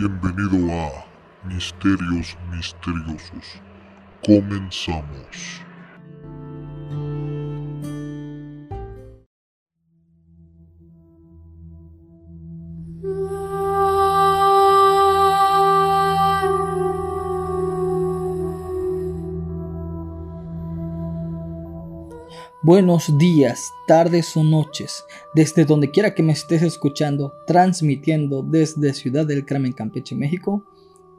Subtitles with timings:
[0.00, 1.04] Bienvenido a
[1.46, 3.60] Misterios Misteriosos.
[4.24, 5.60] Comenzamos.
[22.62, 29.24] Buenos días, tardes o noches, desde donde quiera que me estés escuchando, transmitiendo desde Ciudad
[29.24, 30.62] del Carmen, Campeche, México,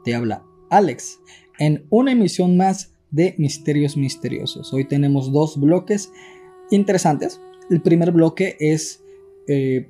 [0.04, 1.20] te habla Alex
[1.58, 4.72] en una emisión más de Misterios Misteriosos.
[4.72, 6.14] Hoy tenemos dos bloques
[6.70, 7.42] interesantes.
[7.72, 9.04] El primer bloque es,
[9.48, 9.90] eh,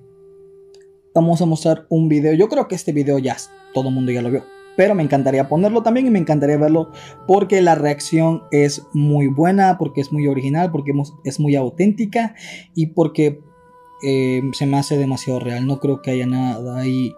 [1.14, 3.36] vamos a mostrar un video, yo creo que este video ya
[3.74, 4.46] todo el mundo ya lo vio,
[4.78, 6.92] pero me encantaría ponerlo también y me encantaría verlo
[7.28, 10.94] porque la reacción es muy buena, porque es muy original, porque
[11.26, 12.36] es muy auténtica
[12.74, 13.42] y porque
[14.04, 15.68] eh, se me hace demasiado real.
[15.68, 17.14] No creo que haya nada ahí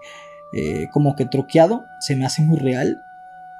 [0.53, 2.97] eh, como que truqueado, se me hace muy real.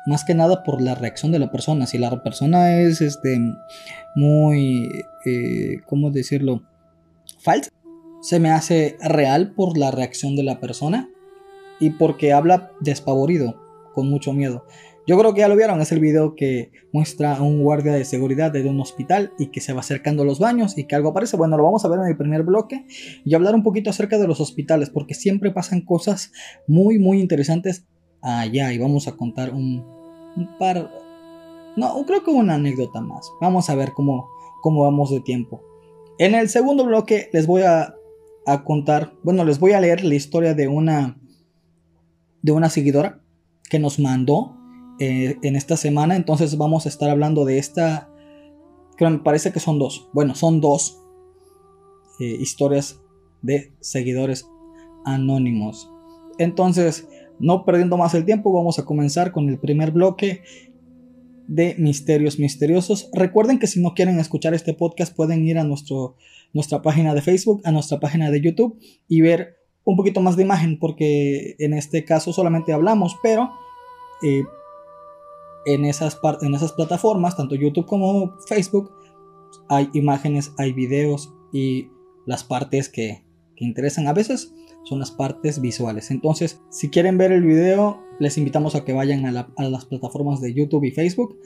[0.06, 1.86] Más que nada por la reacción de la persona.
[1.86, 3.40] Si la persona es este
[4.16, 4.90] muy,
[5.26, 6.64] eh, ¿cómo decirlo?
[7.40, 7.72] Falsa.
[8.22, 11.10] Se me hace real por la reacción de la persona
[11.80, 13.63] y porque habla despavorido
[13.94, 14.66] con mucho miedo.
[15.06, 18.06] Yo creo que ya lo vieron, es el video que muestra a un guardia de
[18.06, 21.10] seguridad de un hospital y que se va acercando a los baños y que algo
[21.10, 21.36] aparece.
[21.36, 22.86] Bueno, lo vamos a ver en el primer bloque
[23.26, 26.32] y hablar un poquito acerca de los hospitales porque siempre pasan cosas
[26.68, 27.86] muy, muy interesantes
[28.22, 29.86] allá y vamos a contar un,
[30.58, 30.90] par...
[31.76, 33.30] No, creo que una anécdota más.
[33.42, 34.30] Vamos a ver cómo,
[34.62, 35.62] cómo vamos de tiempo.
[36.18, 37.94] En el segundo bloque les voy a,
[38.46, 41.20] a contar, bueno, les voy a leer la historia de una,
[42.42, 43.23] de una seguidora
[43.74, 44.56] que nos mandó
[45.00, 46.16] eh, en esta semana.
[46.16, 48.08] Entonces vamos a estar hablando de esta.
[48.98, 50.10] Creo me parece que son dos.
[50.14, 51.02] Bueno, son dos
[52.20, 53.02] eh, historias
[53.42, 54.46] de seguidores
[55.06, 55.90] anónimos.
[56.38, 57.08] Entonces,
[57.40, 60.44] no perdiendo más el tiempo, vamos a comenzar con el primer bloque
[61.48, 63.10] de Misterios Misteriosos.
[63.12, 66.16] Recuerden que si no quieren escuchar este podcast pueden ir a nuestro,
[66.54, 70.44] nuestra página de Facebook, a nuestra página de YouTube y ver un poquito más de
[70.44, 73.50] imagen porque en este caso solamente hablamos, pero
[74.24, 74.44] eh,
[75.66, 78.92] en, esas en esas plataformas, tanto YouTube como Facebook,
[79.70, 81.90] hay imágenes, hay videos y
[82.26, 83.24] las partes que,
[83.58, 86.12] interesan a veces son las partes visuales.
[86.12, 89.32] Entonces, si quieren ver el video, les invitamos a que vayan a,
[89.70, 91.40] las plataformas de YouTube y Facebook.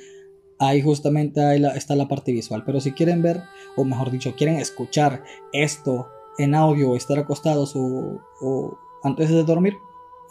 [0.57, 1.41] Ahí justamente
[1.75, 2.63] está la parte visual.
[2.65, 3.43] Pero si quieren ver,
[3.75, 5.23] o mejor dicho, quieren escuchar
[5.53, 6.07] esto
[6.39, 9.75] en audio estar acostados o, o antes de dormir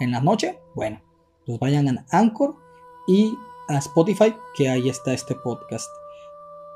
[0.00, 1.00] en la noche, bueno,
[1.46, 2.56] pues vayan a Anchor
[3.06, 3.32] y
[3.68, 5.88] a Spotify, que ahí está este podcast.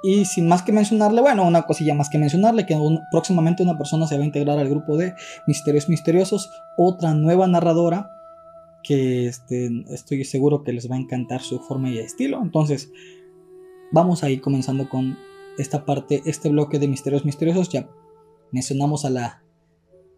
[0.02, 2.76] Y sin más que mencionarle, bueno, una cosilla más que mencionarle, que
[3.10, 5.14] próximamente una persona se va a integrar al grupo de
[5.46, 8.10] Misterios Misteriosos, otra nueva narradora,
[8.82, 12.40] que este, estoy seguro que les va a encantar su forma y estilo.
[12.42, 12.90] Entonces,
[13.92, 15.18] vamos a ir comenzando con
[15.58, 17.68] esta parte, este bloque de Misterios Misteriosos.
[17.68, 17.86] Ya
[18.52, 19.42] mencionamos a la,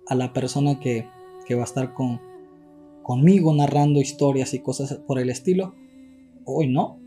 [0.07, 1.09] a la persona que,
[1.45, 2.21] que va a estar con,
[3.03, 5.75] conmigo narrando historias y cosas por el estilo.
[6.45, 6.99] Hoy no,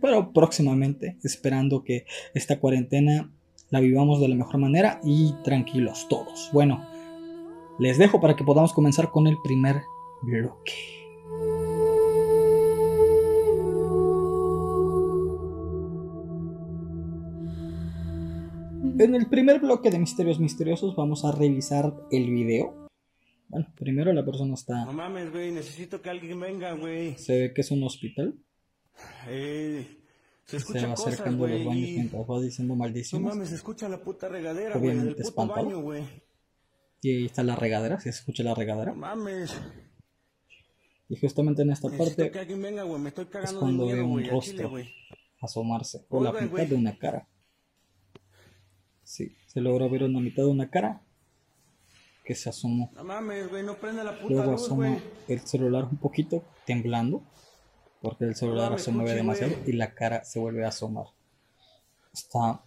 [0.00, 2.04] pero próximamente, esperando que
[2.34, 3.32] esta cuarentena
[3.70, 6.50] la vivamos de la mejor manera y tranquilos todos.
[6.52, 6.84] Bueno,
[7.78, 9.82] les dejo para que podamos comenzar con el primer
[10.22, 10.72] bloque.
[18.96, 22.83] En el primer bloque de Misterios Misteriosos vamos a revisar el video
[23.48, 24.84] bueno, primero la persona está.
[24.84, 27.16] No mames, güey, necesito que alguien venga, güey.
[27.18, 28.34] Se ve que es un hospital.
[29.28, 29.86] Eh,
[30.44, 33.24] se escucha se va acercando a los baños mientras va diciendo maldiciones.
[33.24, 34.90] No mames, se escucha la puta regadera, güey.
[34.90, 36.04] Obviamente del puto baño, güey.
[37.02, 38.92] Y ahí está la regadera, si se escucha la regadera.
[38.92, 39.54] No mames.
[41.08, 43.00] Y justamente en esta parte que alguien venga, güey.
[43.00, 44.94] Me estoy cagando es cuando miedo, ve un rostro Chile,
[45.40, 47.28] asomarse por la mitad de una cara.
[49.02, 51.02] Sí, se logra ver una mitad de una cara
[52.24, 52.90] que se asomó.
[52.94, 55.02] No mames, güey, no prende la puta Luego luz, asoma güey.
[55.28, 57.22] el celular un poquito, temblando,
[58.00, 59.70] porque el celular mames, se mueve demasiado güey.
[59.70, 61.06] y la cara se vuelve a asomar.
[62.12, 62.62] Está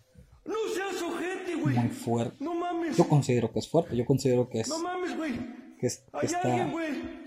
[0.46, 1.76] No seas ojete, güey.
[1.78, 2.38] muy fuerte.
[2.44, 2.96] No mames.
[2.98, 5.34] Yo considero que es fuerte, yo considero que es No mames, güey.
[5.80, 7.18] que, es, que Hay alguien, está güey.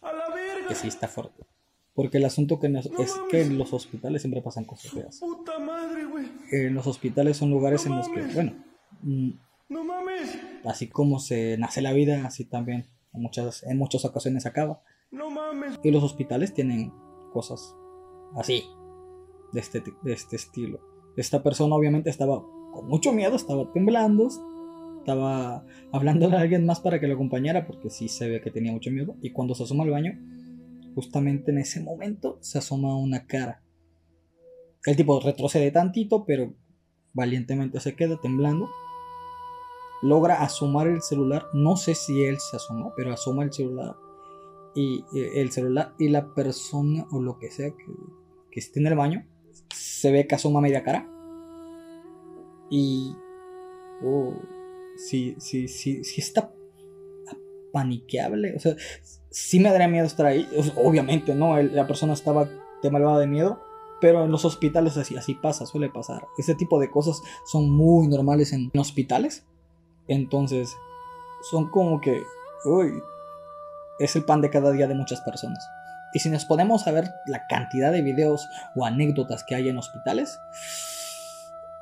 [0.00, 0.68] A la verga.
[0.68, 1.44] que sí está fuerte.
[1.94, 3.30] Porque el asunto que nos- No es mames.
[3.30, 5.18] que en los hospitales siempre pasan cosas feas.
[5.18, 6.26] Puta madre, güey.
[6.52, 8.52] En los hospitales son lugares No en los que, bueno,
[9.02, 9.47] mm, No.
[10.68, 14.82] Así como se nace la vida, así también en muchas, en muchas ocasiones acaba.
[15.10, 15.78] No mames.
[15.82, 16.92] Y los hospitales tienen
[17.32, 17.74] cosas
[18.36, 18.64] así,
[19.52, 20.80] de este, de este estilo.
[21.16, 22.42] Esta persona obviamente estaba
[22.72, 24.28] con mucho miedo, estaba temblando,
[24.98, 28.72] estaba hablándole a alguien más para que lo acompañara, porque sí se ve que tenía
[28.72, 29.16] mucho miedo.
[29.22, 30.18] Y cuando se asoma al baño,
[30.98, 33.62] Justamente en ese momento se asoma una cara.
[34.84, 36.54] El tipo retrocede tantito, pero
[37.12, 38.68] valientemente se queda temblando.
[40.02, 41.46] Logra asomar el celular.
[41.52, 43.96] No sé si él se asomó, pero asoma el celular.
[44.74, 47.84] Y eh, el celular y la persona o lo que sea que,
[48.50, 49.26] que esté en el baño
[49.74, 51.08] se ve que asoma media cara.
[52.70, 53.14] Y.
[54.04, 54.34] Oh,
[54.96, 56.52] sí, sí, sí, sí está
[57.72, 58.54] paniqueable.
[58.56, 58.76] O sea,
[59.30, 60.48] sí me daría miedo estar ahí.
[60.76, 61.60] Obviamente, ¿no?
[61.60, 62.48] La persona estaba
[62.82, 63.60] de de miedo.
[64.00, 66.28] Pero en los hospitales así, así pasa, suele pasar.
[66.38, 69.44] Ese tipo de cosas son muy normales en hospitales.
[70.08, 70.76] Entonces,
[71.50, 72.22] son como que.
[72.64, 72.92] Uy,
[73.98, 75.68] es el pan de cada día de muchas personas.
[76.14, 79.76] Y si nos ponemos a ver la cantidad de videos o anécdotas que hay en
[79.78, 80.38] hospitales,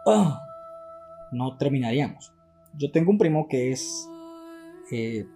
[0.06, 0.44] ah,
[1.30, 2.32] no terminaríamos.
[2.74, 4.08] Yo tengo un primo que es...
[4.90, 5.26] eh,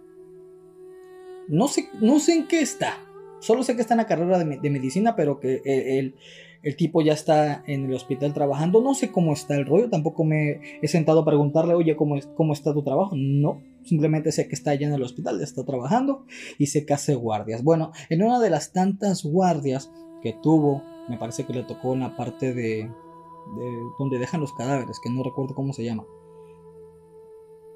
[1.49, 2.99] no, sé, no sé en qué está.
[3.41, 6.17] Solo sé que está en la carrera de, me- de medicina, pero que eh, el,
[6.63, 8.81] el tipo ya está en el hospital trabajando.
[8.81, 9.89] No sé cómo está el rollo.
[9.89, 13.15] Tampoco me he sentado a preguntarle, oye, ¿cómo, cómo está tu trabajo?
[13.17, 13.63] No.
[13.85, 16.27] Simplemente sé que está allá en el hospital, está trabajando
[16.59, 17.65] y se que hace guardias.
[17.65, 19.91] Bueno, en una de las tantas guardias
[20.23, 24.53] que tuvo, me parece que le tocó en la parte de, de donde dejan los
[24.53, 26.05] cadáveres, que no recuerdo cómo se llama.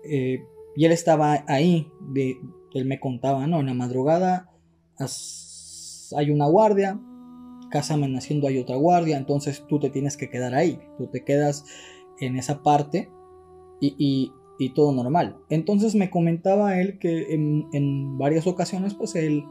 [0.04, 0.44] Eh,
[0.76, 2.38] y él estaba ahí, de,
[2.74, 3.60] él me contaba, ¿no?
[3.60, 4.50] En la madrugada
[6.16, 7.00] hay una guardia,
[7.74, 11.64] casa amaneciendo hay otra guardia, entonces tú te tienes que quedar ahí, tú te quedas
[12.20, 13.10] en esa parte
[13.80, 15.36] y, y- y todo normal.
[15.50, 19.42] Entonces me comentaba él que en, en varias ocasiones pues él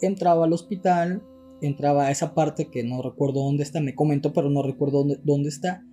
[0.00, 1.22] entraba al hospital,
[1.60, 5.20] entraba a esa parte que no recuerdo dónde está, me comentó pero no recuerdo dónde,
[5.22, 5.84] dónde está.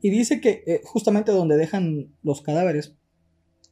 [0.00, 2.96] Y dice que eh, justamente donde dejan los cadáveres,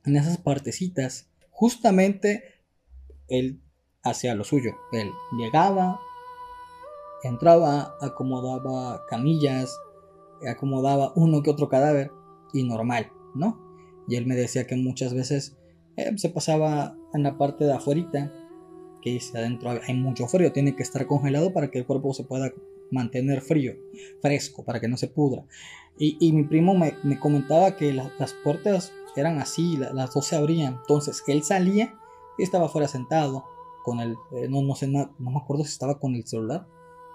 [0.06, 2.44] en esas partecitas, justamente
[3.26, 3.60] él
[4.04, 4.70] hacía lo suyo.
[4.92, 5.08] Él
[5.38, 5.98] llegaba,
[7.28, 9.78] entraba, acomodaba camillas,
[10.48, 12.10] acomodaba uno que otro cadáver
[12.52, 13.58] y normal, ¿no?
[14.08, 15.56] Y él me decía que muchas veces
[15.96, 18.32] eh, se pasaba en la parte de afuera,
[19.02, 22.24] que dice adentro hay mucho frío, tiene que estar congelado para que el cuerpo se
[22.24, 22.52] pueda
[22.90, 23.74] mantener frío,
[24.20, 25.44] fresco, para que no se pudra.
[25.98, 30.12] Y, y mi primo me, me comentaba que la- las puertas eran así, la- las
[30.14, 31.94] dos se abrían, entonces él salía
[32.38, 33.44] y estaba afuera sentado
[33.84, 36.66] con el, eh, no, no sé, no, no me acuerdo si estaba con el celular.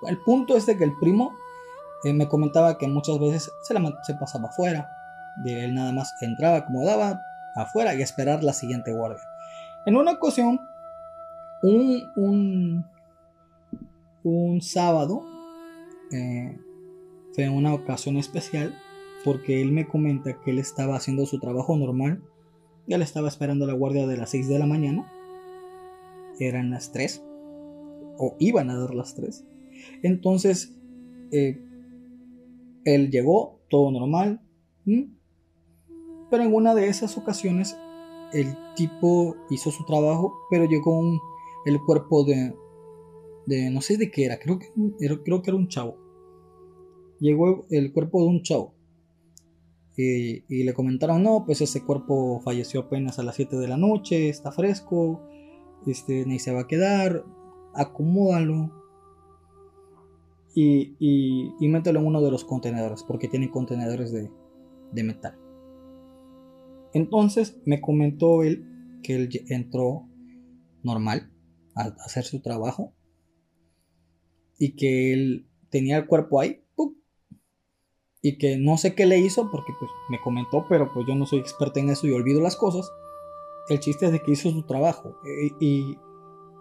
[0.03, 1.33] El punto es de que el primo
[2.03, 4.89] eh, me comentaba que muchas veces se, la se pasaba afuera.
[5.44, 7.21] De él nada más entraba, acomodaba
[7.56, 9.24] afuera y esperar la siguiente guardia.
[9.86, 10.59] En una ocasión,
[11.62, 12.86] un
[14.62, 15.24] sábado,
[16.12, 16.57] eh,
[17.33, 18.74] fue una ocasión especial
[19.24, 22.21] porque él me comenta que él estaba haciendo su trabajo normal.
[22.88, 25.12] Ya le estaba esperando la guardia de las 6 de la mañana.
[26.39, 27.24] Eran las 3.
[28.18, 29.44] O iban a dar las 3.
[30.03, 30.73] Entonces,
[31.31, 31.59] eh,
[32.85, 34.41] él llegó, todo normal.
[36.29, 37.75] Pero en una de esas ocasiones,
[38.33, 41.19] el tipo hizo su trabajo, pero llegó un-
[41.65, 42.53] el cuerpo de,
[43.47, 43.69] de.
[43.71, 44.67] No sé de qué era, creo que,
[45.23, 45.97] creo que era un chavo.
[47.19, 48.73] Llegó el cuerpo de un chavo.
[49.97, 53.77] Y, y le comentaron, no, pues ese cuerpo falleció apenas a las 7 de la
[53.77, 55.21] noche, está fresco,
[55.87, 57.23] este, ni se va a quedar,
[57.73, 58.71] acomódalo
[60.57, 60.95] y,
[61.59, 64.31] y, mételo en uno de los contenedores, porque tiene contenedores de,
[65.04, 65.38] metal.
[66.94, 68.66] Entonces me comentó él
[69.04, 70.07] que él entró
[70.83, 71.30] normal
[71.76, 72.94] a hacer su trabajo
[74.57, 76.95] y que él tenía el cuerpo ahí ¡pum!
[78.21, 81.26] y que no sé qué le hizo porque pues me comentó pero pues yo no
[81.26, 82.90] soy experta en eso y olvido las cosas
[83.68, 85.97] el chiste es de que hizo su trabajo eh, y,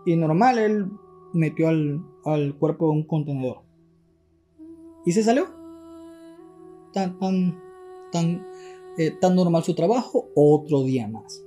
[0.05, 0.91] y normal él
[1.33, 3.64] metió al, al cuerpo de un contenedor
[5.05, 5.49] y se salió
[6.93, 7.61] tan tan
[8.13, 8.47] tan
[8.99, 11.43] eh, tan normal su trabajo otro día más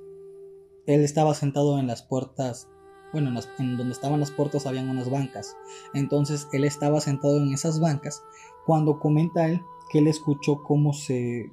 [0.86, 2.68] él estaba sentado en las puertas
[3.12, 5.56] bueno, en, donde estaban las puertas habían unas bancas.
[5.94, 8.22] Entonces él estaba sentado en esas bancas
[8.66, 11.50] cuando comenta él que él escuchó cómo se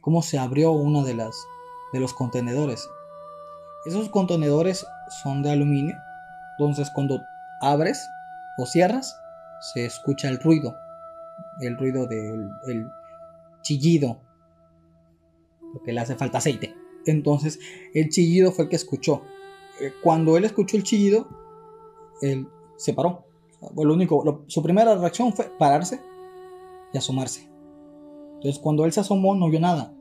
[0.00, 1.36] cómo se abrió una de las
[1.92, 2.88] de los contenedores.
[3.84, 4.86] Esos contenedores
[5.22, 5.96] son de aluminio.
[6.58, 7.20] Entonces cuando
[7.60, 8.08] abres
[8.58, 9.14] o cierras
[9.60, 10.74] se escucha el ruido,
[11.60, 12.86] el ruido del el
[13.62, 14.20] chillido
[15.72, 16.74] porque le hace falta aceite.
[17.06, 17.58] Entonces
[17.94, 19.22] el chillido fue el que escuchó
[19.80, 21.26] eh, cuando él escuchó el chillido,
[22.22, 23.24] él se paró.
[23.76, 26.00] Lo único, lo- su primera reacción fue pararse
[26.92, 27.48] y asomarse.
[28.34, 29.94] Entonces, cuando él se asomó, no vio nada.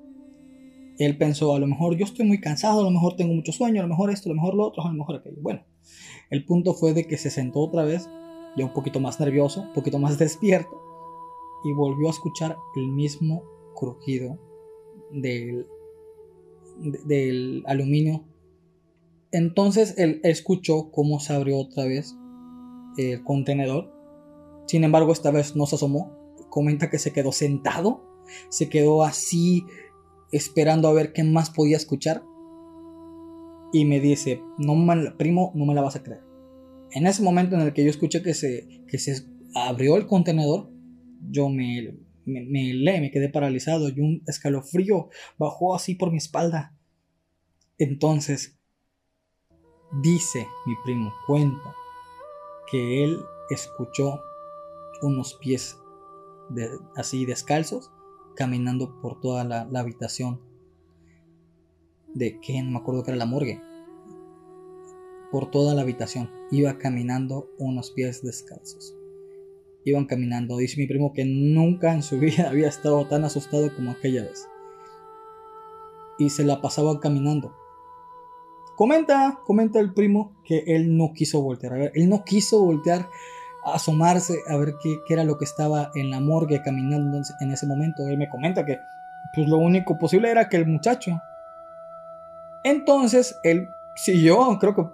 [0.98, 3.80] Él pensó, a lo mejor yo estoy muy cansado, a lo mejor tengo mucho sueño,
[3.82, 5.38] a lo mejor esto, a lo mejor lo otro, a lo mejor aquello.
[5.42, 5.62] Bueno,
[6.30, 8.10] el punto fue de que se sentó otra vez,
[8.60, 10.80] ya un poquito más nervioso, un poquito más despierto,
[11.64, 13.44] y volvió a escuchar el mismo
[13.76, 14.38] crujido
[15.12, 15.68] del,
[16.80, 18.24] de- del aluminio.
[19.32, 22.16] Entonces él escuchó cómo se abrió otra vez
[22.98, 23.92] el contenedor.
[24.68, 26.18] Sin embargo, esta vez no se asomó.
[26.50, 28.04] Comenta que se quedó sentado,
[28.50, 29.66] se quedó así
[30.32, 32.24] esperando a ver qué más podía escuchar.
[33.72, 34.74] Y me dice, no
[35.18, 36.24] primo, no me la vas a creer.
[36.92, 40.72] En ese momento en el que yo escuché que se, que se abrió el contenedor,
[41.30, 46.76] yo me, me, me me quedé paralizado y un escalofrío bajó así por mi espalda.
[47.78, 48.58] Entonces,
[50.02, 51.76] dice mi primo, cuenta,
[52.72, 53.20] que él
[53.50, 54.20] escuchó
[55.02, 55.78] unos pies
[56.50, 57.92] de- así descalzos
[58.36, 60.42] caminando por toda la, la habitación
[62.14, 63.62] de que no me acuerdo que era la morgue
[65.32, 66.30] por toda la habitación.
[66.52, 68.96] Iba caminando unos pies descalzos.
[69.86, 70.58] Iban caminando.
[70.58, 74.48] Dice mi primo que nunca en su vida había estado tan asustado como aquella vez.
[76.18, 77.54] Y se la pasaban caminando.
[78.76, 81.92] Comenta comenta el primo que él no quiso voltear a ver.
[81.96, 83.10] Él no quiso voltear
[83.66, 87.22] a asomarse a ver qué, qué era lo que estaba en la morgue caminando en
[87.22, 88.08] ese- en ese momento.
[88.08, 88.78] Él me comenta que
[89.36, 91.22] pues lo único posible era que el muchacho.
[92.64, 94.86] Entonces él siguió creo que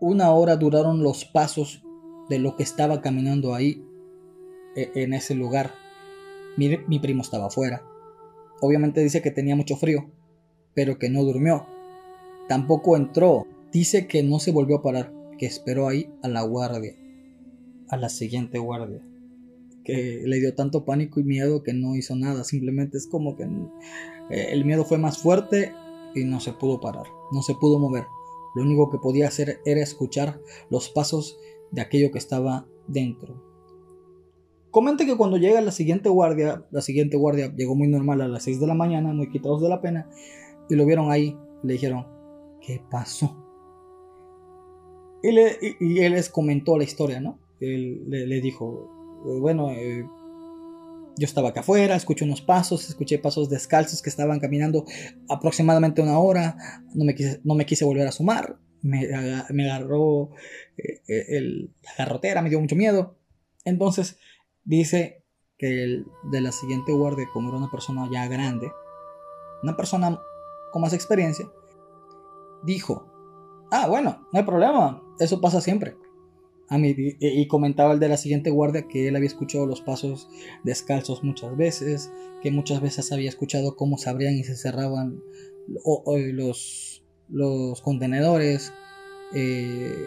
[0.00, 1.82] una hora duraron los pasos
[2.28, 3.84] de lo que estaba caminando ahí
[4.76, 5.72] e- en ese lugar.
[6.56, 7.82] Mi, primo estaba afuera.
[8.60, 10.10] Obviamente dice que tenía mucho frío
[10.74, 11.66] pero que no durmió.
[12.48, 13.46] Tampoco entró.
[13.72, 16.94] Dice que no se volvió a parar que esperó ahí a la guardia
[17.90, 19.00] a la siguiente guardia
[19.84, 22.44] que le dio tanto pánico y miedo que no hizo nada.
[22.44, 25.72] Simplemente es como que eh, el miedo fue más fuerte
[26.14, 28.04] y no se pudo parar no se pudo mover
[28.54, 30.40] lo único que podía hacer era escuchar
[30.70, 31.38] los pasos
[31.70, 33.48] de aquello que estaba dentro
[34.70, 38.42] Comenta que cuando llega la siguiente guardia, la siguiente guardia llegó muy normal a las
[38.44, 40.10] 6 de la mañana, muy quitados de la pena,
[40.68, 42.06] y lo vieron ahí, le dijeron,
[42.60, 43.44] ¿qué pasó?
[45.22, 47.38] Y él les comentó la historia, ¿no?
[47.60, 48.90] Él le, le dijo,
[49.40, 50.06] bueno, eh,
[51.18, 54.84] yo estaba acá afuera, escuché unos pasos, escuché pasos descalzos que estaban caminando
[55.28, 56.56] aproximadamente una hora,
[56.94, 60.30] no me quise, no me quise volver a sumar, me, aga- me agarró
[60.76, 63.16] eh, eh, el- la garrotera, me dio mucho miedo.
[63.64, 64.18] Entonces
[64.64, 65.24] dice
[65.58, 68.70] que el de la siguiente guardia, como era una persona ya grande,
[69.62, 70.20] una persona
[70.72, 71.46] con más experiencia,
[72.62, 73.06] dijo,
[73.72, 75.96] ah, bueno, no hay problema, eso pasa siempre.
[76.70, 80.28] A y, comentaba el de la siguiente guardia que él había escuchado los pasos
[80.64, 82.10] descalzos muchas veces,
[82.42, 85.22] que muchas veces había escuchado cómo se abrían y se cerraban
[85.84, 88.72] o los, los contenedores,
[89.34, 90.06] eh,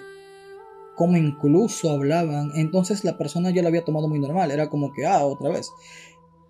[0.96, 2.52] cómo incluso hablaban.
[2.56, 5.72] Entonces la persona ya lo había tomado muy normal, era como que, ah, otra vez.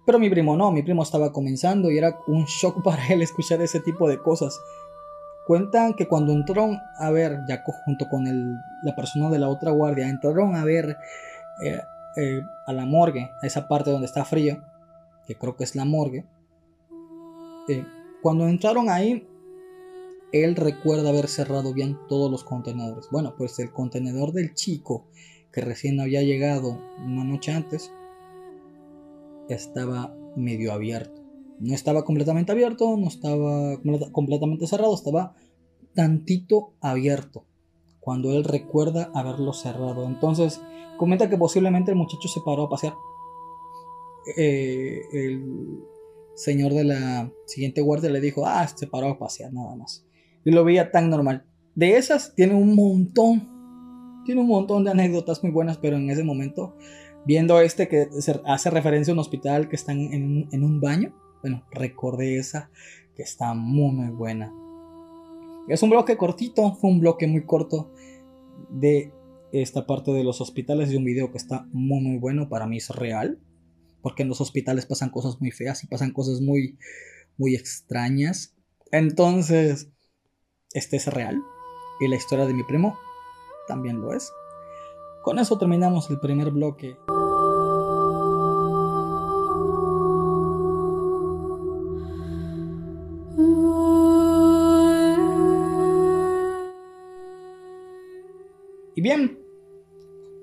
[0.05, 3.61] Pero mi primo no, mi primo estaba comenzando y era un shock para él escuchar
[3.61, 4.59] ese tipo de cosas.
[5.47, 9.71] Cuentan que cuando entraron a ver, ya junto con el- la persona de la otra
[9.71, 10.97] guardia, entraron a ver
[11.63, 11.79] eh,
[12.17, 14.63] eh, a la morgue, a esa parte donde está frío,
[15.27, 16.25] que creo que es la morgue.
[17.69, 17.85] Eh,
[18.21, 19.27] cuando entraron ahí,
[20.31, 23.07] él recuerda haber cerrado bien todos los contenedores.
[23.11, 25.05] Bueno, pues el contenedor del chico
[25.51, 27.91] que recién había llegado una noche antes
[29.49, 31.20] estaba medio abierto.
[31.61, 35.35] No estaba completamente abierto, no estaba completa- completamente cerrado, estaba
[35.93, 37.45] tantito abierto.
[37.99, 40.07] Cuando él recuerda haberlo cerrado.
[40.07, 40.59] Entonces,
[40.97, 42.93] comenta que posiblemente el muchacho se paró a pasear.
[44.37, 45.43] Eh, el
[46.33, 50.03] señor de la siguiente guardia le dijo, ah, se paró a pasear nada más.
[50.43, 51.45] Y lo veía tan normal.
[51.75, 54.23] De esas tiene un montón.
[54.25, 56.75] Tiene un montón de anécdotas muy buenas, pero en ese momento,
[57.25, 58.07] viendo este que
[58.45, 62.69] hace referencia a un hospital que están en un baño, bueno, recordé esa
[63.15, 64.53] que está muy, muy buena.
[65.67, 67.91] Es un bloque cortito, fue un bloque muy corto
[68.69, 69.11] de
[69.51, 72.49] esta parte de los hospitales de un video que está muy, muy bueno.
[72.49, 73.39] Para mí es real,
[74.01, 76.77] porque en los hospitales pasan cosas muy feas y pasan cosas muy,
[77.37, 78.55] muy extrañas.
[78.91, 79.89] Entonces,
[80.73, 81.41] este es real.
[81.99, 82.97] Y la historia de mi primo
[83.67, 84.31] también lo es.
[85.23, 86.97] Con eso terminamos el primer bloque.
[98.95, 99.39] Y bien,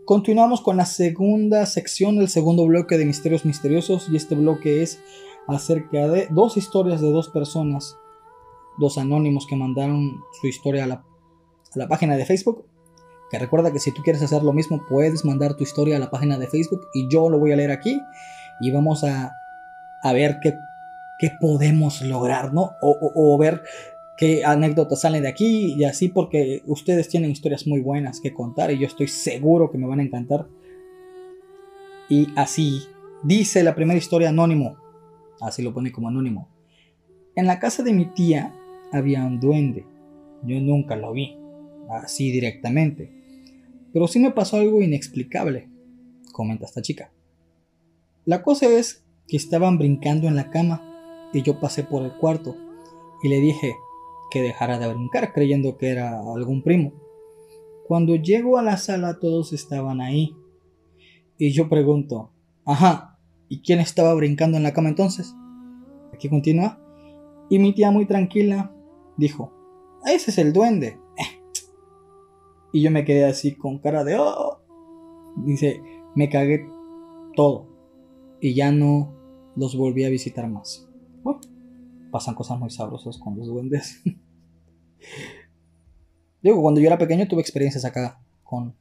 [0.05, 4.09] continuamos con la segunda sección del segundo bloque de Misterios Misteriosos.
[4.11, 5.01] Y este bloque es
[5.47, 7.97] acerca de dos historias de dos personas
[8.79, 11.05] dos anónimos que mandaron su historia a
[11.75, 12.65] la, página de Facebook.
[13.31, 16.11] Que recuerda que si tú quieres hacer lo mismo, puedes mandar tu historia a la
[16.11, 18.01] página de Facebook y yo lo voy a leer aquí
[18.61, 19.33] y vamos a,
[20.03, 20.55] a ver qué,
[21.19, 22.71] qué podemos lograr, ¿no?
[22.81, 23.63] O- o ver
[24.19, 28.71] qué anécdotas salen de aquí y así porque ustedes tienen historias muy buenas que contar
[28.73, 30.49] y yo estoy seguro que me van a encantar.
[32.11, 32.83] Y así
[33.23, 34.77] dice la primera historia anónimo,
[35.41, 36.49] así lo pone como anónimo.
[37.37, 38.53] En la casa de mi tía
[38.93, 39.87] había un duende.
[40.43, 41.37] Yo nunca lo vi,
[41.89, 43.13] así directamente.
[43.93, 45.69] Pero sí me pasó algo inexplicable,
[46.33, 47.13] comenta esta chica.
[48.25, 52.57] La cosa es que estaban brincando en la cama y yo pasé por el cuarto
[53.23, 53.75] y le dije
[54.31, 56.93] que dejara de brincar creyendo que era algún primo.
[57.87, 60.37] Cuando llego a la sala todos estaban ahí
[61.39, 62.31] y yo pregunto,
[62.65, 63.19] ajá,
[63.49, 65.35] ¿y quién estaba brincando en la cama entonces?
[66.13, 66.81] Aquí continúa.
[67.49, 68.75] Y mi tía muy tranquila
[69.17, 69.53] dijo,
[70.05, 70.99] ese es el duende.
[72.73, 74.61] Y yo me quedé así con cara de, oh.
[75.37, 75.81] Dice,
[76.15, 76.69] me cagué
[77.35, 77.67] todo.
[78.41, 79.15] Y ya no
[79.57, 80.88] los volví a visitar más.
[82.11, 84.03] Pasan cosas muy sabrosas con los duendes.
[86.43, 88.77] Digo, cuando yo era pequeño tuve experiencias acá con,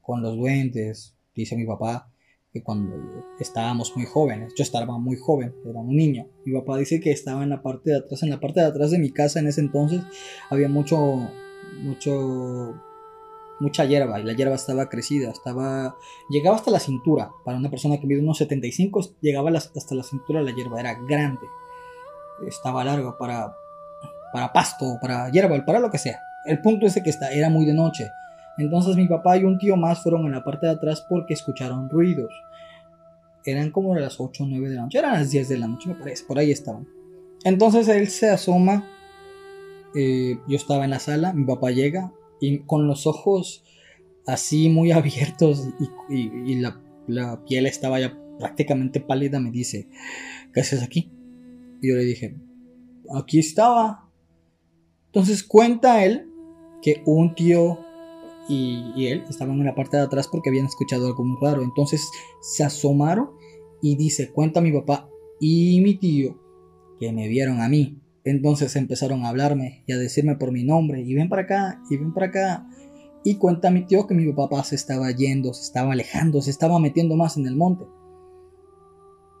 [0.00, 1.16] con los duendes.
[1.34, 2.08] Dice mi papá
[2.54, 6.28] que cuando estábamos muy jóvenes, yo estaba muy joven, era un niño.
[6.44, 8.92] Mi papá dice que estaba en la parte de atrás, en la parte de atrás
[8.92, 10.02] de mi casa en ese entonces
[10.50, 11.28] había mucho,
[11.82, 12.80] mucho,
[13.58, 15.96] mucha hierba y la hierba estaba crecida, estaba,
[16.30, 17.32] llegaba hasta la cintura.
[17.44, 21.48] Para una persona que mide unos 75, llegaba hasta la cintura la hierba, era grande,
[22.46, 23.54] estaba larga para,
[24.32, 26.20] para pasto, para hierba, para lo que sea.
[26.44, 28.10] El punto es que está, era muy de noche.
[28.58, 31.88] Entonces mi papá y un tío más fueron en la parte de atrás porque escucharon
[31.90, 32.30] ruidos.
[33.44, 35.88] Eran como las 8 o 9 de la noche, eran las 10 de la noche
[35.88, 36.86] me parece, por ahí estaban.
[37.44, 38.84] Entonces él se asoma,
[39.94, 43.64] eh, yo estaba en la sala, mi papá llega y con los ojos
[44.26, 45.68] así muy abiertos
[46.08, 49.88] y, y- y la, la piel estaba ya prácticamente pálida me dice,
[50.52, 51.10] ¿qué haces aquí?
[51.84, 52.34] Y yo le dije,
[53.14, 54.08] aquí estaba.
[55.06, 56.30] Entonces cuenta él
[56.80, 57.78] que un tío
[58.48, 61.62] y, él estaban en la parte de atrás porque habían escuchado algo muy raro.
[61.62, 63.32] Entonces se asomaron
[63.82, 66.40] y dice, cuenta mi papá y mi tío
[66.98, 68.00] que me vieron a mí.
[68.24, 71.98] Entonces empezaron a hablarme y a decirme por mi nombre y ven para acá y
[71.98, 72.66] ven para acá.
[73.24, 76.78] Y cuenta mi tío que mi papá se estaba yendo, se estaba alejando, se estaba
[76.78, 77.84] metiendo más en el monte.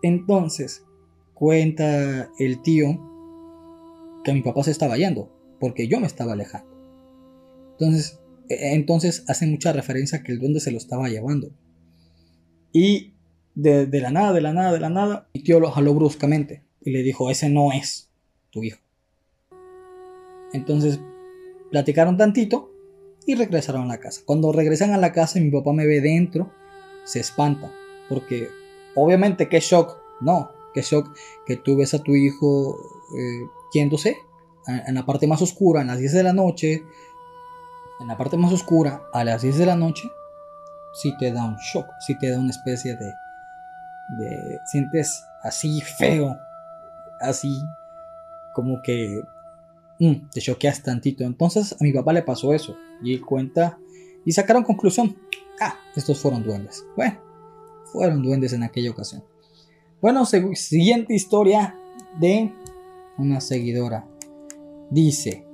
[0.02, 0.84] Entonces
[1.34, 3.00] cuenta el tío
[4.24, 6.70] que mi papá se estaba yendo porque yo me estaba alejando.
[7.72, 11.50] Entonces, eh, entonces hace mucha referencia que el duende se lo estaba llevando.
[12.72, 13.14] Y
[13.54, 16.64] de, de la nada, de la nada, de la nada, mi tío lo jaló bruscamente
[16.80, 18.10] y le dijo, ese no es
[18.50, 18.78] tu hijo.
[20.52, 21.00] Entonces
[21.70, 22.70] platicaron tantito
[23.26, 24.22] y regresaron a la casa.
[24.24, 26.52] Cuando regresan a la casa mi papá me ve dentro,
[27.04, 27.72] se espanta.
[28.08, 28.48] Porque
[28.94, 32.76] obviamente qué shock, no, qué shock que tú ves a tu hijo
[33.16, 34.18] eh, yéndose
[34.66, 36.84] en la parte más oscura, en las 10 de la noche,
[38.00, 40.10] en la parte más oscura, a las 10 de la noche,
[40.94, 43.14] sí te da un shock, sí te da una especie de,
[44.64, 46.38] sientes así feo,
[47.20, 47.62] así
[48.54, 49.22] como que
[49.98, 51.24] mm, te choqueas tantito.
[51.24, 53.78] Entonces a mi papá le pasó eso y cuenta
[54.24, 55.16] y sacaron conclusión.
[55.60, 56.84] Ah, estos fueron duendes.
[56.96, 57.18] Bueno,
[57.92, 59.24] fueron duendes en aquella ocasión.
[60.04, 61.76] Bueno, siguiente historia
[62.20, 62.52] de
[63.16, 64.06] una seguidora.
[64.90, 65.46] Dice,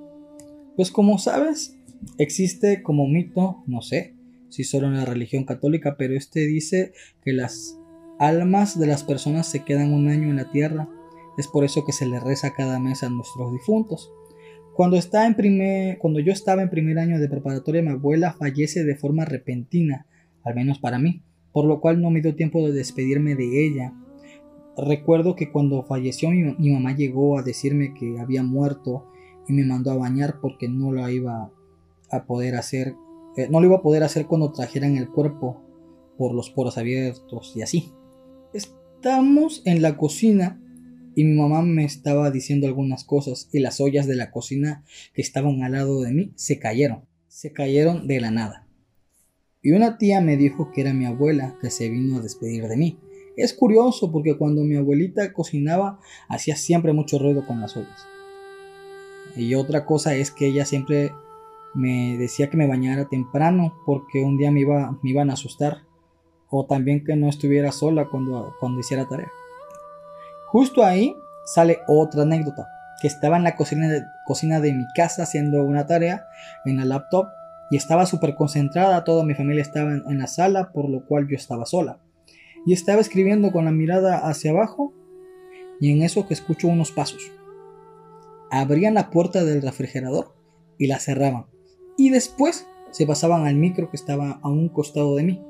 [0.75, 1.79] pues como sabes,
[2.19, 4.17] existe como mito, no sé
[4.49, 6.91] si solo en la religión católica, pero este dice
[7.23, 7.79] que las
[8.19, 10.89] almas de las personas se quedan un año en la tierra.
[11.39, 14.11] Es por eso que se le reza cada mes a nuestros difuntos.
[14.75, 18.83] Cuando, está en primer, cuando yo estaba en primer año de preparatoria, mi abuela fallece
[18.83, 20.07] de forma repentina,
[20.43, 23.95] al menos para mí, por lo cual no me dio tiempo de despedirme de ella.
[24.87, 29.07] Recuerdo que cuando falleció mi, mamá llegó a decirme que había muerto
[29.47, 31.51] y me mandó a bañar porque no lo iba
[32.11, 32.95] a poder hacer,
[33.37, 35.61] eh, no lo iba a poder hacer cuando trajeran el cuerpo
[36.17, 37.93] por los poros abiertos y así.
[38.55, 40.61] Estamos en la cocina
[41.15, 45.23] y mi mamá me estaba diciendo algunas cosas y las ollas de la cocina que
[45.23, 48.67] estaban al lado de mí se cayeron, se cayeron de la nada.
[49.63, 52.77] Y una tía me dijo que era mi abuela que se vino a despedir de
[52.79, 52.99] mí.
[53.37, 58.07] Es curioso porque cuando mi abuelita cocinaba hacía siempre mucho ruido con las ollas.
[59.37, 61.13] Y otra cosa es que ella siempre
[61.75, 65.83] me decía que me bañara temprano porque un día me, iba, me iban a asustar.
[66.49, 69.31] O también que no estuviera sola cuando, cuando hiciera tarea.
[70.49, 71.15] Justo ahí
[71.47, 72.67] sale otra anécdota.
[73.01, 76.27] que estaba en la cocina de, cocina de mi casa haciendo una tarea
[76.65, 77.29] en la laptop
[77.71, 81.29] y estaba súper concentrada, toda mi familia estaba en, en la sala, por lo cual
[81.29, 82.01] yo estaba sola.
[82.67, 84.93] Y estaba escribiendo con la mirada hacia abajo
[85.81, 87.33] y en eso que escucho unos pasos.
[88.51, 90.35] Abrían la puerta del refrigerador
[90.79, 91.47] y la cerraban.
[91.97, 95.43] Y después se pasaban al micro que estaba a un costado de mí.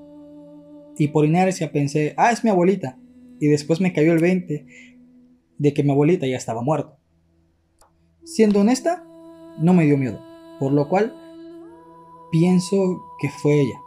[0.97, 2.99] Y por inercia pensé, ah, es mi abuelita.
[3.41, 4.67] Y después me cayó el 20
[5.59, 6.99] de que mi abuelita ya estaba muerta.
[8.25, 9.05] Siendo honesta,
[9.59, 10.21] no me dio miedo.
[10.59, 11.15] Por lo cual,
[12.31, 13.79] pienso que fue ella.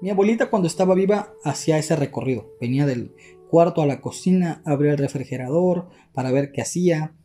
[0.00, 2.52] Mi abuelita cuando estaba viva hacía ese recorrido.
[2.60, 3.14] Venía del
[3.50, 7.16] cuarto a la cocina, abría el refrigerador para ver qué hacía.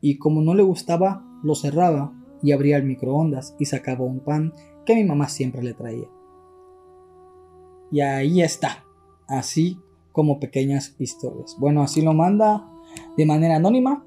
[0.00, 2.12] Y como no le gustaba, lo cerraba
[2.42, 4.52] y abría el microondas y sacaba un pan
[4.84, 6.08] que mi mamá siempre le traía.
[7.92, 8.84] Y ahí está,
[9.28, 9.78] así
[10.10, 11.56] como pequeñas historias.
[11.60, 12.68] Bueno, así lo manda
[13.16, 14.04] de manera anónima.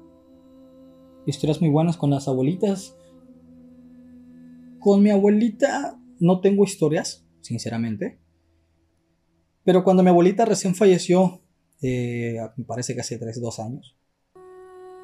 [1.24, 2.96] Historias muy buenas con las abuelitas.
[4.78, 8.18] Con mi abuelita no tengo historias, sinceramente.
[9.64, 11.42] Pero cuando mi abuelita recién falleció,
[11.82, 13.96] eh, me parece que hace 3, 2 años,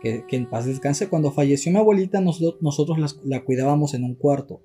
[0.00, 4.62] que, en paz descanse, cuando falleció mi abuelita nosotros, la cuidábamos en un cuarto.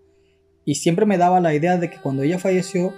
[0.66, 2.94] Y siempre me daba la idea de que cuando ella falleció,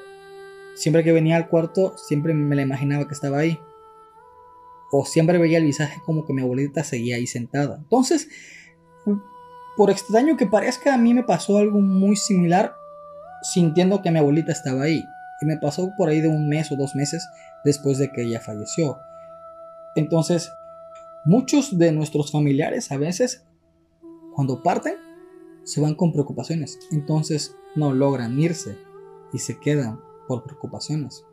[0.76, 3.58] siempre que venía al cuarto, siempre me la imaginaba que estaba ahí.
[4.92, 7.78] O siempre veía el visaje como que mi abuelita seguía ahí sentada.
[7.78, 8.28] Entonces,
[9.78, 12.76] por extraño que parezca, a mí me pasó algo muy similar
[13.44, 15.04] sintiendo que mi abuelita estaba ahí.
[15.42, 17.28] Y me pasó por ahí de un mes o dos meses
[17.64, 18.98] después de que ella falleció.
[19.96, 20.52] Entonces,
[21.26, 23.46] muchos de nuestros familiares a veces,
[24.36, 24.96] cuando parten,
[25.64, 26.80] se van con preocupaciones.
[26.92, 28.78] Entonces no logran irse
[29.32, 31.26] y se quedan por preocupaciones.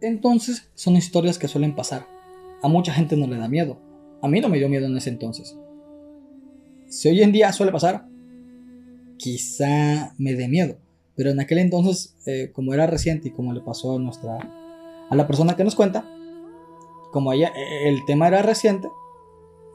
[0.00, 2.06] Entonces son historias que suelen pasar.
[2.62, 3.78] A mucha gente no le da miedo.
[4.22, 5.56] A mí no me dio miedo en ese entonces.
[6.88, 8.06] Si hoy en día suele pasar,
[9.16, 10.78] quizá me dé miedo.
[11.18, 14.38] Pero en aquel entonces, eh, como era reciente y como le pasó a nuestra
[15.10, 16.08] a la persona que nos cuenta,
[17.10, 17.52] como ella,
[17.84, 18.88] el tema era reciente,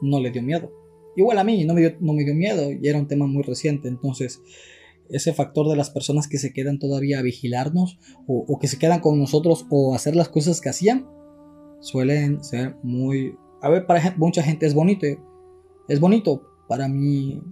[0.00, 0.72] no le dio miedo.
[1.16, 3.42] Igual a mí, no me, dio, no me dio miedo y era un tema muy
[3.42, 3.88] reciente.
[3.88, 4.40] Entonces,
[5.10, 9.00] ese factor de las personas que se quedan todavía a vigilarnos o, que se quedan
[9.00, 11.06] con nosotros o hacer las cosas que hacían,
[11.80, 13.36] suelen ser muy...
[13.60, 15.06] A ver, para mucha gente es bonito.
[15.88, 16.42] Es bonito.
[16.68, 17.42] Para mí,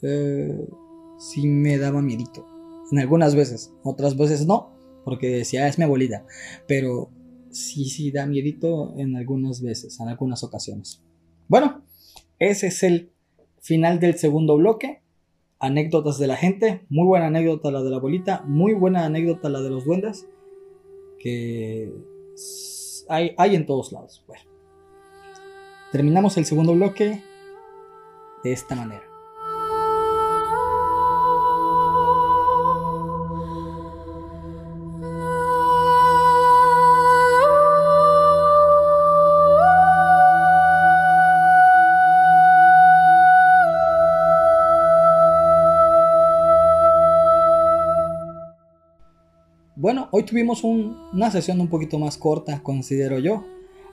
[0.00, 0.66] eh,
[1.18, 2.53] sí me daba miedito.
[2.90, 3.72] En algunas veces.
[3.82, 4.72] Otras veces no.
[5.04, 6.24] Porque decía, ah, es mi abuelita.
[6.66, 7.10] Pero
[7.50, 11.02] sí, sí da miedito en algunas veces, en algunas ocasiones.
[11.48, 11.82] Bueno,
[12.38, 13.10] ese es el
[13.60, 15.02] final del segundo bloque.
[15.58, 16.84] Anécdotas de la gente.
[16.88, 18.42] Muy buena anécdota la de la abuelita.
[18.46, 20.26] Muy buena anécdota la de los duendes.
[21.18, 21.92] Que
[23.08, 24.24] hay, hay en todos lados.
[24.26, 24.42] Bueno.
[25.92, 27.22] Terminamos el segundo bloque
[28.42, 29.13] de esta manera.
[50.16, 53.44] Hoy tuvimos una sesión un poquito más corta, considero yo,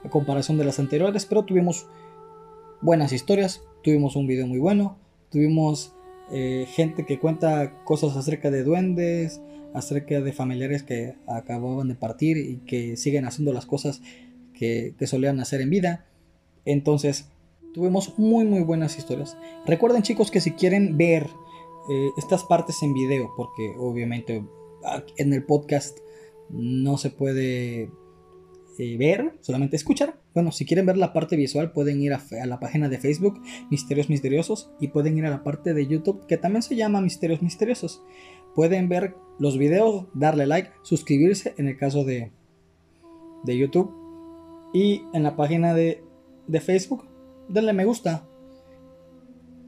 [0.04, 1.88] a comparación de las anteriores, pero tuvimos
[2.80, 4.98] buenas historias, tuvimos un video muy bueno,
[5.30, 5.96] tuvimos
[6.30, 9.40] eh, gente que cuenta cosas acerca de duendes,
[9.74, 14.00] acerca de familiares que acababan de partir y que siguen haciendo las cosas
[14.54, 16.06] que, solían hacer en vida.
[16.64, 17.32] Entonces,
[17.74, 19.36] tuvimos muy muy buenas historias.
[19.66, 21.24] Recuerden chicos que si quieren ver
[21.90, 24.44] eh, estas partes en video, porque obviamente
[25.16, 25.98] en el podcast
[26.50, 27.90] no se puede
[28.78, 30.18] eh, ver, solamente escuchar.
[30.34, 34.08] Bueno, si quieren ver la parte visual pueden ir a, la página de Facebook Misterios
[34.08, 38.02] Misteriosos y pueden ir a la parte de YouTube que también se llama Misterios Misteriosos.
[38.54, 42.32] Pueden ver los videos, darle like, suscribirse en el caso de,
[43.44, 43.92] de YouTube
[44.72, 46.02] y en la página de,
[46.46, 47.04] de Facebook
[47.48, 48.26] denle me gusta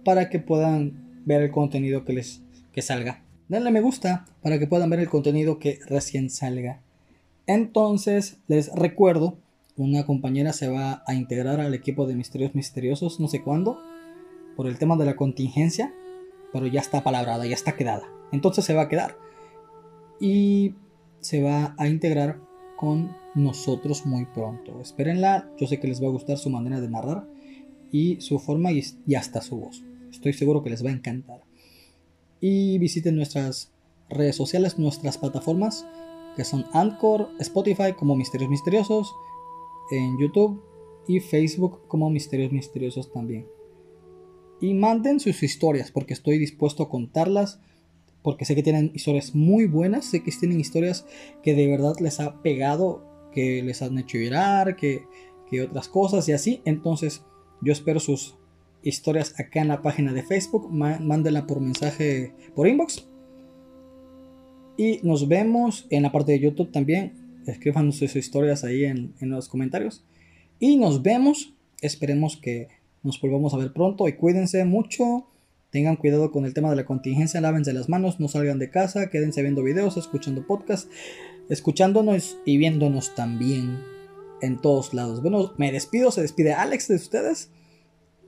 [0.05, 4.67] para que puedan ver el contenido que les que salga denle me gusta para que
[4.67, 6.81] puedan ver el contenido que recién salga.
[7.47, 9.39] Entonces, les recuerdo,
[9.77, 13.79] una compañera se va a integrar al equipo de Misterios Misteriosos, no sé cuándo,
[14.57, 15.93] por el tema de la contingencia,
[16.53, 18.09] pero ya está palabrada, ya está quedada.
[18.33, 19.17] Entonces se va a quedar
[20.21, 20.75] y
[21.21, 22.41] se va a integrar
[22.77, 24.81] con nosotros muy pronto.
[24.81, 27.27] Espérenla, yo sé que les va a gustar su manera de narrar
[27.91, 29.85] y su forma y, y hasta su voz.
[30.11, 31.43] Estoy seguro que les va a encantar
[32.47, 33.73] y visiten nuestras
[34.11, 35.87] redes sociales, nuestras plataformas
[36.37, 39.15] que son Anchor, Spotify como Misterios Misteriosos,
[39.91, 40.63] en YouTube
[41.09, 43.47] y Facebook como Misterios Misteriosos también.
[44.61, 47.61] y manden sus historias porque estoy dispuesto a contarlas
[48.23, 51.07] porque sé que tienen historias muy buenas, sé que tienen historias
[51.43, 55.07] que de verdad les ha pegado, que les han hecho llorar, que,
[55.49, 56.61] que otras cosas y así.
[56.67, 57.23] Entonces
[57.63, 58.37] yo espero sus
[58.85, 63.07] historias acá en la página de Facebook, mándenla por mensaje, por inbox.
[64.77, 67.13] Y nos vemos en la parte de YouTube también.
[67.47, 70.05] Escriban sus historias ahí en, en los comentarios.
[70.59, 71.55] Y nos vemos.
[71.81, 72.69] Esperemos que
[73.03, 75.27] nos volvamos a ver pronto y cuídense mucho.
[75.71, 79.11] Tengan cuidado con el tema de la contingencia, lávense las manos, no salgan de casa,
[79.11, 80.89] quédense viendo videos, escuchando podcasts,
[81.49, 83.81] escuchándonos y viéndonos también
[84.41, 85.21] en todos lados.
[85.21, 87.51] Bueno, me despido, se despide Alex de ustedes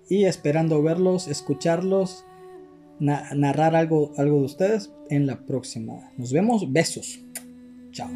[0.08, 2.24] y esperando verlos, escucharlos,
[2.98, 5.94] narrar algo, algo de ustedes en la próxima.
[6.16, 7.20] Nos vemos, besos.
[7.92, 8.10] Chao.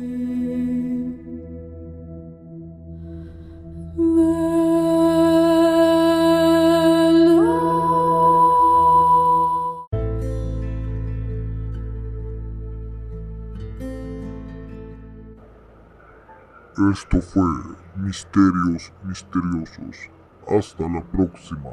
[16.92, 17.44] Esto fue
[17.96, 20.10] Misterios Misteriosos.
[20.46, 21.70] Hasta la próxima.